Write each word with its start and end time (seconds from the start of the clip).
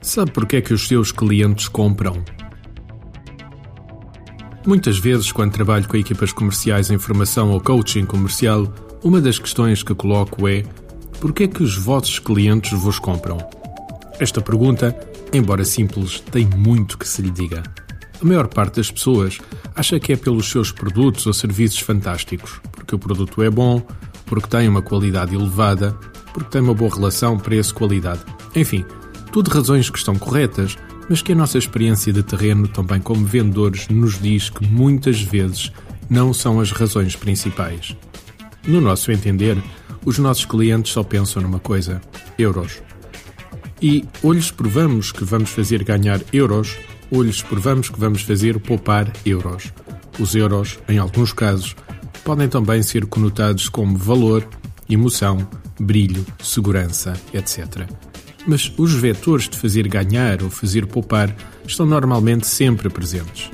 Sabe 0.00 0.30
porquê 0.30 0.56
é 0.56 0.60
que 0.60 0.74
os 0.74 0.86
seus 0.86 1.10
clientes 1.10 1.66
compram? 1.66 2.22
Muitas 4.66 4.98
vezes, 4.98 5.32
quando 5.32 5.52
trabalho 5.52 5.88
com 5.88 5.96
equipas 5.96 6.32
comerciais 6.32 6.90
em 6.90 6.98
formação 6.98 7.50
ou 7.50 7.60
coaching 7.60 8.06
comercial, 8.06 8.72
uma 9.02 9.20
das 9.20 9.38
questões 9.38 9.82
que 9.82 9.94
coloco 9.94 10.48
é: 10.48 10.62
porquê 11.20 11.44
é 11.44 11.48
que 11.48 11.62
os 11.62 11.76
vossos 11.76 12.18
clientes 12.18 12.72
vos 12.72 12.98
compram? 12.98 13.38
Esta 14.18 14.40
pergunta, 14.40 14.96
embora 15.32 15.64
simples, 15.64 16.20
tem 16.20 16.46
muito 16.46 16.96
que 16.96 17.08
se 17.08 17.20
lhe 17.20 17.30
diga. 17.30 17.62
A 18.22 18.24
maior 18.24 18.46
parte 18.48 18.76
das 18.76 18.90
pessoas 18.90 19.38
acha 19.74 19.98
que 19.98 20.12
é 20.12 20.16
pelos 20.16 20.48
seus 20.48 20.70
produtos 20.70 21.26
ou 21.26 21.32
serviços 21.32 21.80
fantásticos, 21.80 22.60
porque 22.72 22.94
o 22.94 22.98
produto 22.98 23.42
é 23.42 23.50
bom, 23.50 23.82
porque 24.24 24.48
tem 24.48 24.68
uma 24.68 24.80
qualidade 24.80 25.34
elevada, 25.34 25.98
porque 26.34 26.50
tem 26.50 26.60
uma 26.60 26.74
boa 26.74 26.92
relação 26.92 27.38
preço-qualidade. 27.38 28.20
Enfim, 28.54 28.84
tudo 29.32 29.50
razões 29.50 29.88
que 29.88 29.96
estão 29.96 30.16
corretas, 30.16 30.76
mas 31.08 31.22
que 31.22 31.32
a 31.32 31.36
nossa 31.36 31.56
experiência 31.56 32.12
de 32.12 32.22
terreno, 32.22 32.66
também 32.66 33.00
como 33.00 33.24
vendedores, 33.24 33.88
nos 33.88 34.20
diz 34.20 34.50
que 34.50 34.66
muitas 34.66 35.22
vezes 35.22 35.72
não 36.10 36.34
são 36.34 36.60
as 36.60 36.72
razões 36.72 37.14
principais. 37.14 37.96
No 38.66 38.80
nosso 38.80 39.12
entender, 39.12 39.56
os 40.04 40.18
nossos 40.18 40.44
clientes 40.44 40.92
só 40.92 41.02
pensam 41.02 41.42
numa 41.42 41.60
coisa: 41.60 42.00
euros. 42.38 42.82
E 43.80 44.04
ou 44.22 44.32
lhes 44.32 44.50
provamos 44.50 45.12
que 45.12 45.24
vamos 45.24 45.50
fazer 45.50 45.84
ganhar 45.84 46.20
euros, 46.32 46.76
ou 47.10 47.22
lhes 47.22 47.42
provamos 47.42 47.88
que 47.88 48.00
vamos 48.00 48.22
fazer 48.22 48.58
poupar 48.58 49.12
euros. 49.24 49.72
Os 50.18 50.34
euros, 50.34 50.78
em 50.88 50.98
alguns 50.98 51.32
casos, 51.32 51.76
podem 52.24 52.48
também 52.48 52.82
ser 52.82 53.06
conotados 53.06 53.68
como 53.68 53.96
valor, 53.96 54.46
emoção, 54.88 55.46
brilho, 55.78 56.24
segurança, 56.42 57.14
etc 57.32 57.88
mas 58.46 58.72
os 58.76 58.92
vetores 58.94 59.48
de 59.48 59.56
fazer 59.56 59.88
ganhar 59.88 60.42
ou 60.42 60.50
fazer 60.50 60.86
poupar 60.86 61.34
estão 61.66 61.86
normalmente 61.86 62.46
sempre 62.46 62.88
presentes. 62.90 63.50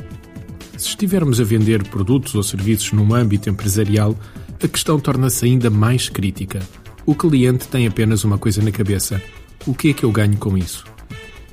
Se 0.76 0.88
estivermos 0.88 1.40
a 1.40 1.44
vender 1.44 1.86
produtos 1.88 2.34
ou 2.34 2.42
serviços 2.42 2.92
num 2.92 3.14
âmbito 3.14 3.48
empresarial, 3.48 4.18
a 4.62 4.68
questão 4.68 4.98
torna-se 4.98 5.44
ainda 5.44 5.70
mais 5.70 6.08
crítica. 6.08 6.60
O 7.06 7.14
cliente 7.14 7.68
tem 7.68 7.86
apenas 7.86 8.24
uma 8.24 8.38
coisa 8.38 8.62
na 8.62 8.70
cabeça: 8.70 9.22
o 9.66 9.74
que 9.74 9.90
é 9.90 9.92
que 9.92 10.04
eu 10.04 10.10
ganho 10.10 10.36
com 10.36 10.56
isso? 10.56 10.84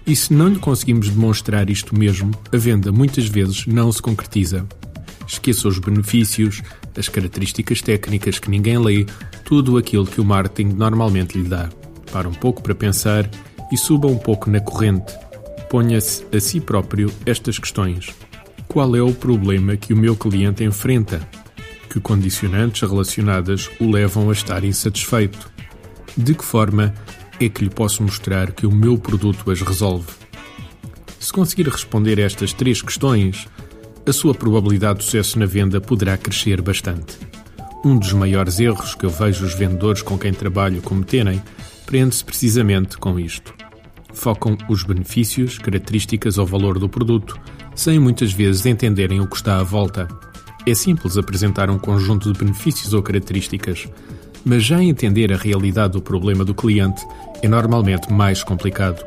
E 0.06 0.16
se 0.16 0.34
não 0.34 0.48
lhe 0.48 0.59
conseguimos 0.59 1.09
demonstrar 1.09 1.70
isto 1.70 1.98
mesmo, 1.98 2.31
a 2.54 2.58
venda 2.58 2.92
muitas 2.92 3.28
vezes 3.28 3.66
não 3.66 3.92
se 3.92 4.02
concretiza. 4.02 4.66
Esqueça 5.28 5.67
os 5.67 5.78
benefícios, 5.78 6.64
as 6.97 7.09
características 7.09 7.81
técnicas 7.81 8.39
que 8.39 8.50
ninguém 8.50 8.78
lê, 8.78 9.06
tudo 9.44 9.78
aquilo 9.78 10.06
que 10.06 10.22
o 10.22 10.25
marketing 10.25 10.73
normalmente 10.75 11.38
lhe 11.38 11.47
dá. 11.47 11.69
Para 12.11 12.30
um 12.30 12.34
pouco 12.34 12.64
para 12.64 12.73
pensar 12.73 13.30
e 13.72 13.78
suba 13.78 14.08
um 14.08 14.17
pouco 14.17 14.50
na 14.50 14.59
corrente. 14.59 15.14
Ponha-se 15.69 16.25
a 16.34 16.39
si 16.39 16.61
próprio 16.61 17.11
estas 17.25 17.59
questões. 17.59 18.16
Qual 18.67 18.95
é 18.95 19.02
o 19.02 19.14
problema 19.14 19.75
que 19.75 19.94
o 19.94 19.97
meu 19.97 20.16
cliente 20.16 20.64
enfrenta? 20.64 21.28
Que 21.89 22.00
condicionantes 22.00 22.89
relacionadas 22.89 23.69
o 23.80 23.89
levam 23.91 24.30
a 24.30 24.34
estar 24.34 24.64
insatisfeito? 24.64 25.52
De 26.16 26.34
que 26.34 26.44
forma 26.44 26.94
é 27.39 27.50
que 27.50 27.64
lhe 27.64 27.69
posso 27.69 28.02
mostrar 28.02 28.52
que 28.52 28.66
o 28.66 28.72
meu 28.72 28.97
produto 28.97 29.52
as 29.52 29.62
resolve? 29.62 30.08
Se 31.19 31.31
conseguir 31.31 31.67
responder 31.67 32.19
a 32.19 32.23
estas 32.23 32.53
três 32.53 32.81
questões, 32.81 33.47
a 34.08 34.13
sua 34.13 34.33
probabilidade 34.33 35.00
de 35.00 35.05
sucesso 35.05 35.38
na 35.38 35.45
venda 35.45 35.81
poderá 35.81 36.17
crescer 36.17 36.61
bastante. 36.61 37.17
Um 37.83 37.97
dos 37.97 38.13
maiores 38.13 38.58
erros 38.58 38.95
que 38.95 39.05
eu 39.05 39.09
vejo 39.09 39.45
os 39.45 39.53
vendedores 39.53 40.02
com 40.02 40.17
quem 40.17 40.31
trabalho 40.31 40.81
cometerem 40.81 41.41
prende-se 41.86 42.23
precisamente 42.23 42.97
com 42.97 43.19
isto. 43.19 43.53
Focam 44.13 44.58
os 44.69 44.83
benefícios, 44.83 45.58
características 45.58 46.38
ou 46.38 46.45
valor 46.45 46.80
do 46.80 46.88
produto, 46.88 47.38
sem 47.75 48.00
muitas 48.00 48.31
vezes 48.31 48.66
entenderem 48.66 49.19
o 49.19 49.28
que 49.28 49.35
está 49.35 49.59
à 49.59 49.63
volta. 49.63 50.07
É 50.66 50.73
simples 50.73 51.17
apresentar 51.17 51.69
um 51.69 51.78
conjunto 51.78 52.31
de 52.31 52.40
benefícios 52.40 52.94
ou 52.94 53.03
características, 53.03 53.90
mas 54.46 54.63
já 54.63 54.81
entender 54.81 55.34
a 55.34 55.38
realidade 55.38 55.94
do 55.94 56.01
problema 56.01 56.46
do 56.46 56.56
cliente 56.56 57.06
é 57.41 57.47
normalmente 57.47 58.12
mais 58.12 58.41
complicado. 58.41 59.06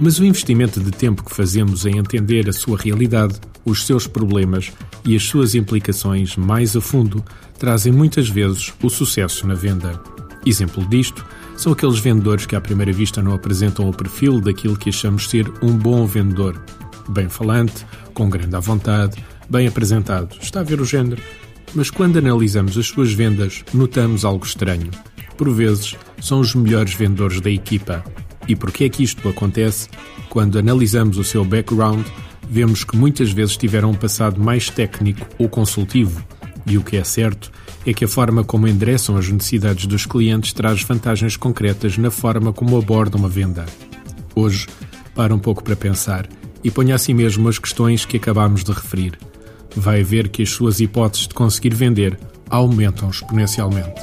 Mas 0.00 0.18
o 0.18 0.24
investimento 0.24 0.80
de 0.80 0.90
tempo 0.90 1.22
que 1.22 1.34
fazemos 1.34 1.84
em 1.84 1.98
entender 1.98 2.48
a 2.48 2.52
sua 2.54 2.78
realidade, 2.78 3.38
os 3.64 3.86
seus 3.86 4.06
problemas 4.06 4.72
e 5.04 5.14
as 5.14 5.24
suas 5.24 5.54
implicações 5.54 6.36
mais 6.36 6.76
a 6.76 6.80
fundo 6.80 7.24
trazem 7.58 7.92
muitas 7.92 8.28
vezes 8.28 8.72
o 8.82 8.88
sucesso 8.88 9.46
na 9.46 9.54
venda. 9.54 10.00
Exemplo 10.44 10.86
disto 10.88 11.24
são 11.56 11.72
aqueles 11.72 11.98
vendedores 11.98 12.46
que 12.46 12.56
à 12.56 12.60
primeira 12.60 12.90
vista 12.90 13.20
não 13.20 13.34
apresentam 13.34 13.86
o 13.86 13.92
perfil 13.92 14.40
daquilo 14.40 14.78
que 14.78 14.88
achamos 14.88 15.28
ser 15.28 15.46
um 15.60 15.76
bom 15.76 16.06
vendedor. 16.06 16.58
Bem 17.10 17.28
falante, 17.28 17.84
com 18.14 18.30
grande 18.30 18.56
à 18.56 18.60
vontade, 18.60 19.22
bem 19.48 19.66
apresentado. 19.66 20.34
Está 20.40 20.60
a 20.60 20.62
ver 20.62 20.80
o 20.80 20.86
género? 20.86 21.20
Mas 21.74 21.90
quando 21.90 22.18
analisamos 22.18 22.78
as 22.78 22.86
suas 22.86 23.12
vendas, 23.12 23.62
notamos 23.74 24.24
algo 24.24 24.46
estranho. 24.46 24.90
Por 25.36 25.50
vezes, 25.50 25.96
são 26.20 26.40
os 26.40 26.54
melhores 26.54 26.94
vendedores 26.94 27.42
da 27.42 27.50
equipa. 27.50 28.02
E 28.48 28.56
por 28.56 28.72
que 28.72 28.84
é 28.84 28.88
que 28.88 29.02
isto 29.02 29.28
acontece? 29.28 29.88
Quando 30.30 30.58
analisamos 30.58 31.18
o 31.18 31.24
seu 31.24 31.44
background, 31.44 32.06
vemos 32.50 32.82
que 32.82 32.96
muitas 32.96 33.30
vezes 33.30 33.56
tiveram 33.56 33.90
um 33.90 33.94
passado 33.94 34.42
mais 34.42 34.68
técnico 34.68 35.24
ou 35.38 35.48
consultivo. 35.48 36.24
E 36.66 36.76
o 36.76 36.82
que 36.82 36.96
é 36.96 37.04
certo 37.04 37.52
é 37.86 37.94
que 37.94 38.04
a 38.04 38.08
forma 38.08 38.42
como 38.42 38.66
endereçam 38.66 39.16
as 39.16 39.28
necessidades 39.28 39.86
dos 39.86 40.04
clientes 40.04 40.52
traz 40.52 40.82
vantagens 40.82 41.36
concretas 41.36 41.96
na 41.96 42.10
forma 42.10 42.52
como 42.52 42.76
abordam 42.76 43.24
a 43.24 43.28
venda. 43.28 43.64
Hoje, 44.34 44.66
para 45.14 45.34
um 45.34 45.38
pouco 45.38 45.62
para 45.62 45.76
pensar 45.76 46.28
e 46.62 46.70
ponha 46.70 46.96
a 46.96 46.98
si 46.98 47.14
mesmo 47.14 47.48
as 47.48 47.58
questões 47.58 48.04
que 48.04 48.16
acabamos 48.16 48.64
de 48.64 48.72
referir. 48.72 49.18
Vai 49.74 50.02
ver 50.02 50.28
que 50.28 50.42
as 50.42 50.50
suas 50.50 50.80
hipóteses 50.80 51.28
de 51.28 51.34
conseguir 51.34 51.74
vender 51.74 52.18
aumentam 52.50 53.08
exponencialmente. 53.08 54.02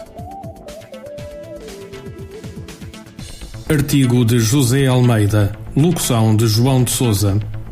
Artigo 3.69 4.23
de 4.23 4.39
José 4.39 4.87
Almeida, 4.87 5.51
locução 5.75 6.35
de 6.35 6.47
João 6.47 6.85
de 6.85 6.91
Souza, 6.91 7.37